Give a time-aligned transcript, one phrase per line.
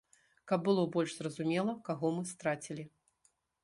[0.51, 2.83] Каб было больш зразумела, каго мы страцілі.